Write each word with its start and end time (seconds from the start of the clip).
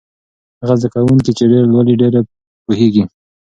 هغه 0.61 0.75
زده 0.79 0.87
کوونکی 0.93 1.31
چې 1.37 1.43
ډېر 1.51 1.63
لولي 1.73 1.93
ډېر 2.01 2.13
پوهېږي. 2.65 3.03